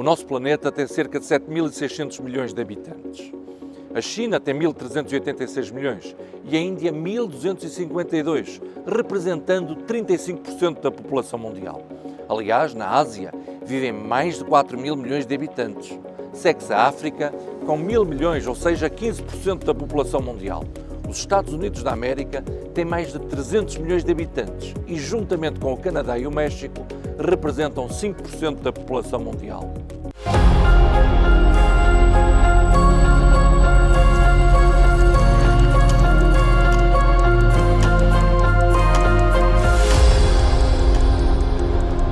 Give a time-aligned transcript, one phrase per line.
[0.00, 3.30] O nosso planeta tem cerca de 7.600 milhões de habitantes.
[3.94, 11.82] A China tem 1.386 milhões e a Índia 1.252, representando 35% da população mundial.
[12.30, 13.30] Aliás, na Ásia
[13.62, 15.98] vivem mais de 4 mil milhões de habitantes.
[16.32, 17.30] Segue-se a África
[17.66, 20.64] com mil milhões, ou seja, 15% da população mundial.
[21.06, 22.42] Os Estados Unidos da América
[22.72, 26.86] têm mais de 300 milhões de habitantes e, juntamente com o Canadá e o México,
[27.18, 29.74] representam 5% da população mundial.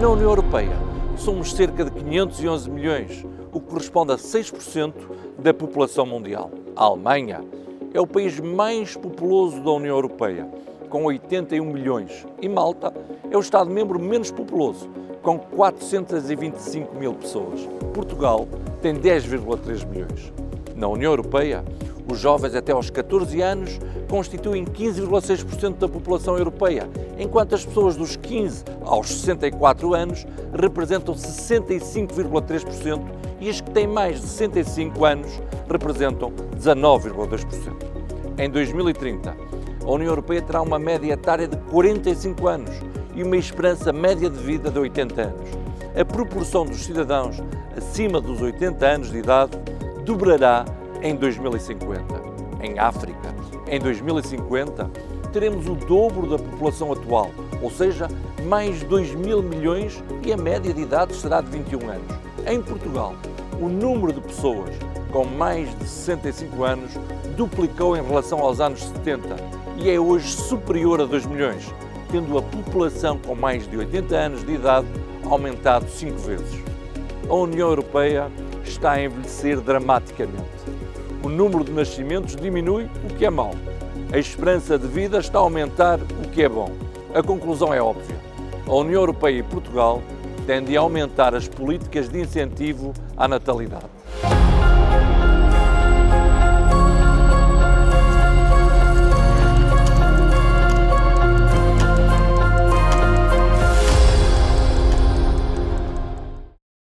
[0.00, 0.76] Na União Europeia,
[1.16, 4.94] somos cerca de 511 milhões, o que corresponde a 6%
[5.38, 6.50] da população mundial.
[6.74, 7.44] A Alemanha
[7.92, 10.48] é o país mais populoso da União Europeia,
[10.88, 12.94] com 81 milhões, e Malta
[13.30, 14.88] é o Estado-membro menos populoso,
[15.22, 17.68] com 425 mil pessoas.
[17.92, 18.48] Portugal
[18.80, 20.32] tem 10,3 milhões.
[20.74, 21.62] Na União Europeia,
[22.10, 28.16] os jovens até aos 14 anos constituem 15,6% da população europeia, enquanto as pessoas dos
[28.16, 33.00] 15 aos 64 anos representam 65,3%
[33.40, 37.90] e as que têm mais de 65 anos representam 19,2%.
[38.38, 39.36] Em 2030,
[39.84, 42.70] a União Europeia terá uma média etária de 45 anos
[43.14, 45.50] e uma esperança média de vida de 80 anos.
[45.96, 47.42] A proporção dos cidadãos
[47.76, 49.58] acima dos 80 anos de idade
[50.04, 50.64] dobrará
[51.02, 52.04] em 2050.
[52.62, 53.34] Em África,
[53.66, 54.88] em 2050,
[55.32, 57.30] teremos o dobro da população atual,
[57.60, 58.06] ou seja,
[58.46, 62.14] mais 2 mil milhões e a média de idade será de 21 anos.
[62.46, 63.14] Em Portugal,
[63.60, 64.70] o número de pessoas
[65.10, 66.92] com mais de 65 anos
[67.36, 69.34] duplicou em relação aos anos 70
[69.76, 71.74] e é hoje superior a 2 milhões,
[72.10, 74.86] tendo a população com mais de 80 anos de idade
[75.24, 76.62] aumentado 5 vezes.
[77.28, 78.30] A União Europeia
[78.64, 80.80] está a envelhecer dramaticamente
[81.22, 83.54] o número de nascimentos diminui, o que é mau.
[84.12, 86.72] A esperança de vida está a aumentar, o que é bom.
[87.14, 88.16] A conclusão é óbvia.
[88.66, 90.02] A União Europeia e Portugal
[90.46, 93.99] tendem a aumentar as políticas de incentivo à natalidade.